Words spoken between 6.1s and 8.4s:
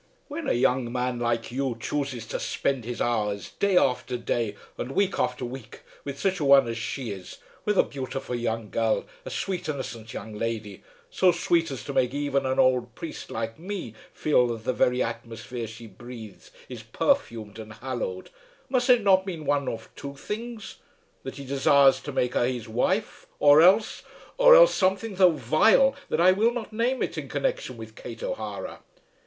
such a one as she is, with a beautiful